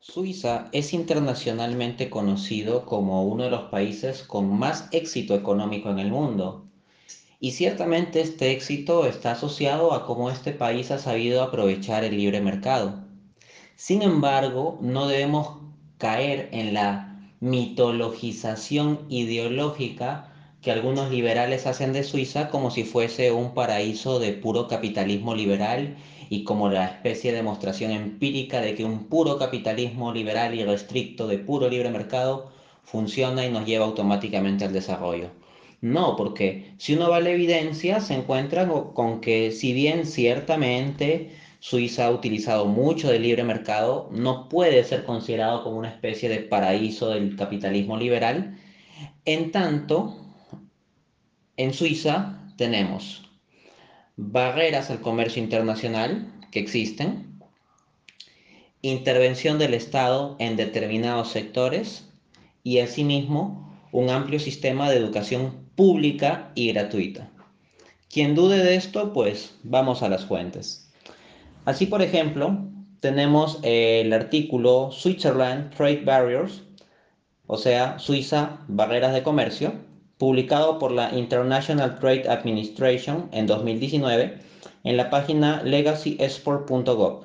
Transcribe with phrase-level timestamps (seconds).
[0.00, 6.12] Suiza es internacionalmente conocido como uno de los países con más éxito económico en el
[6.12, 6.64] mundo.
[7.40, 12.40] Y ciertamente este éxito está asociado a cómo este país ha sabido aprovechar el libre
[12.40, 13.04] mercado.
[13.74, 15.58] Sin embargo, no debemos
[15.98, 23.52] caer en la mitologización ideológica que algunos liberales hacen de Suiza como si fuese un
[23.52, 25.96] paraíso de puro capitalismo liberal
[26.30, 31.26] y como la especie de demostración empírica de que un puro capitalismo liberal y restricto
[31.26, 32.50] de puro libre mercado
[32.84, 35.30] funciona y nos lleva automáticamente al desarrollo.
[35.80, 41.30] No, porque si uno va a la evidencia se encuentra con que si bien ciertamente
[41.60, 46.38] Suiza ha utilizado mucho del libre mercado, no puede ser considerado como una especie de
[46.38, 48.58] paraíso del capitalismo liberal,
[49.24, 50.16] en tanto
[51.56, 53.27] en Suiza tenemos
[54.18, 57.40] barreras al comercio internacional que existen,
[58.82, 62.08] intervención del Estado en determinados sectores
[62.64, 67.30] y asimismo un amplio sistema de educación pública y gratuita.
[68.10, 70.90] Quien dude de esto, pues vamos a las fuentes.
[71.64, 72.58] Así, por ejemplo,
[72.98, 76.64] tenemos el artículo Switzerland Trade Barriers,
[77.46, 79.74] o sea, Suiza, barreras de comercio,
[80.18, 84.38] publicado por la International Trade Administration en 2019
[84.84, 87.22] en la página legacyexport.gov.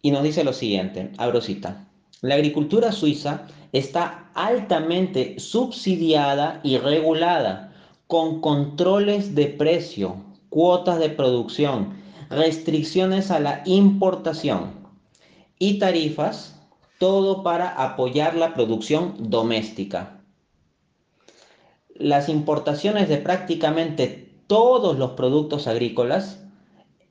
[0.00, 1.88] Y nos dice lo siguiente, abro cita.
[2.20, 7.72] La agricultura suiza está altamente subsidiada y regulada,
[8.06, 10.16] con controles de precio,
[10.50, 11.94] cuotas de producción,
[12.30, 14.72] restricciones a la importación
[15.58, 16.60] y tarifas,
[16.98, 20.21] todo para apoyar la producción doméstica
[22.02, 26.44] las importaciones de prácticamente todos los productos agrícolas,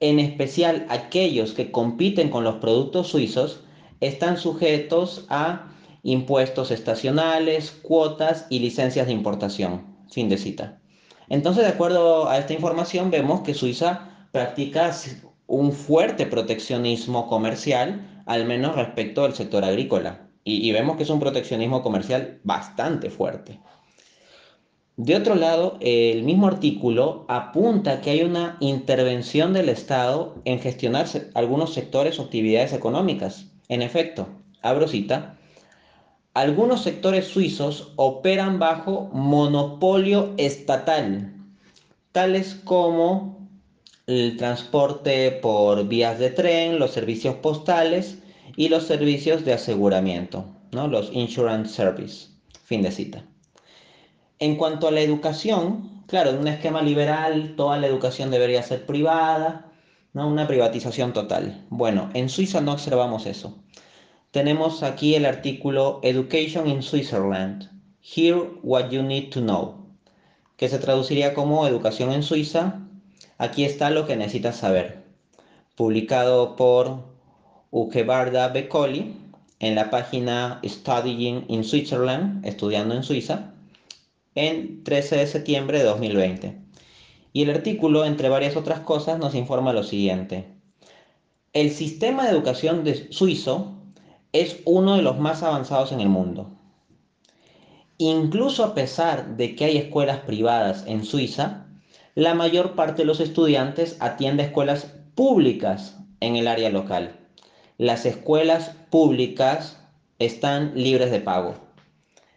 [0.00, 3.62] en especial aquellos que compiten con los productos suizos,
[4.00, 9.96] están sujetos a impuestos estacionales, cuotas y licencias de importación.
[10.10, 10.80] Fin de cita.
[11.28, 14.92] Entonces, de acuerdo a esta información, vemos que Suiza practica
[15.46, 20.28] un fuerte proteccionismo comercial, al menos respecto al sector agrícola.
[20.42, 23.60] Y, y vemos que es un proteccionismo comercial bastante fuerte.
[25.02, 31.06] De otro lado, el mismo artículo apunta que hay una intervención del Estado en gestionar
[31.32, 33.46] algunos sectores o actividades económicas.
[33.70, 34.28] En efecto,
[34.60, 35.38] abro cita,
[36.34, 41.32] algunos sectores suizos operan bajo monopolio estatal,
[42.12, 43.48] tales como
[44.06, 48.18] el transporte por vías de tren, los servicios postales
[48.54, 50.88] y los servicios de aseguramiento, ¿no?
[50.88, 52.28] los insurance service.
[52.64, 53.24] Fin de cita.
[54.42, 58.86] En cuanto a la educación, claro, en un esquema liberal toda la educación debería ser
[58.86, 59.70] privada,
[60.14, 60.26] ¿no?
[60.26, 61.66] Una privatización total.
[61.68, 63.58] Bueno, en Suiza no observamos eso.
[64.30, 67.68] Tenemos aquí el artículo Education in Switzerland.
[68.00, 69.74] Hear what you need to know,
[70.56, 72.80] que se traduciría como Educación en Suiza.
[73.36, 75.02] Aquí está lo que necesitas saber.
[75.76, 77.04] Publicado por
[77.70, 79.16] Ugebarda Becoli
[79.58, 83.52] en la página Studying in Switzerland, estudiando en Suiza
[84.34, 86.56] en 13 de septiembre de 2020.
[87.32, 90.46] Y el artículo, entre varias otras cosas, nos informa lo siguiente.
[91.52, 93.76] El sistema de educación de suizo
[94.32, 96.50] es uno de los más avanzados en el mundo.
[97.98, 101.66] Incluso a pesar de que hay escuelas privadas en Suiza,
[102.14, 107.18] la mayor parte de los estudiantes atiende escuelas públicas en el área local.
[107.78, 109.78] Las escuelas públicas
[110.18, 111.56] están libres de pago.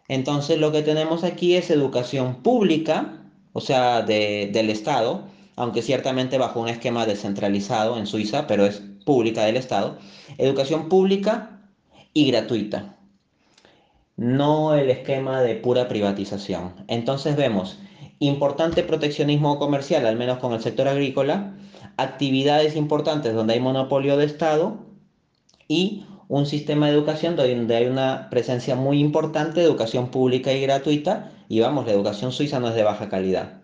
[0.07, 5.25] Entonces lo que tenemos aquí es educación pública, o sea, del Estado,
[5.55, 9.97] aunque ciertamente bajo un esquema descentralizado en Suiza, pero es pública del Estado,
[10.37, 11.61] educación pública
[12.13, 12.97] y gratuita,
[14.15, 16.73] no el esquema de pura privatización.
[16.87, 17.79] Entonces vemos
[18.19, 21.55] importante proteccionismo comercial, al menos con el sector agrícola,
[21.97, 24.77] actividades importantes donde hay monopolio de Estado
[25.67, 30.61] y un sistema de educación donde hay una presencia muy importante de educación pública y
[30.61, 33.63] gratuita y vamos, la educación suiza no es de baja calidad.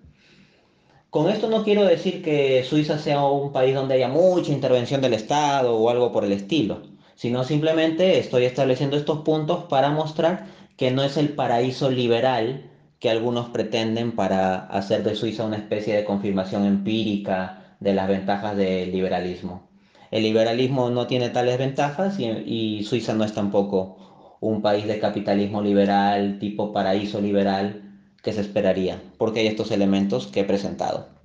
[1.09, 5.15] Con esto no quiero decir que Suiza sea un país donde haya mucha intervención del
[5.15, 6.83] Estado o algo por el estilo,
[7.15, 10.45] sino simplemente estoy estableciendo estos puntos para mostrar
[10.77, 12.69] que no es el paraíso liberal
[12.99, 18.55] que algunos pretenden para hacer de Suiza una especie de confirmación empírica de las ventajas
[18.55, 19.68] del liberalismo.
[20.11, 25.61] El liberalismo no tiene tales ventajas y, Suiza no es tampoco un país de capitalismo
[25.61, 27.83] liberal, tipo paraíso liberal,
[28.23, 31.18] que se esperaría, porque hay estos elementos que he presentado.